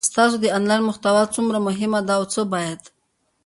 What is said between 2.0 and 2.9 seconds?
ده او څه باید